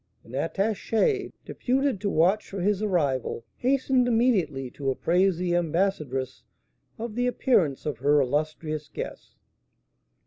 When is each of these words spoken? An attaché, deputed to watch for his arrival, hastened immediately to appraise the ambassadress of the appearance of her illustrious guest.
An 0.23 0.31
attaché, 0.31 1.31
deputed 1.45 2.01
to 2.01 2.09
watch 2.09 2.49
for 2.49 2.59
his 2.61 2.81
arrival, 2.81 3.45
hastened 3.57 4.07
immediately 4.07 4.71
to 4.71 4.89
appraise 4.89 5.37
the 5.37 5.55
ambassadress 5.55 6.41
of 6.97 7.13
the 7.13 7.27
appearance 7.27 7.85
of 7.85 7.99
her 7.99 8.19
illustrious 8.19 8.87
guest. 8.87 9.35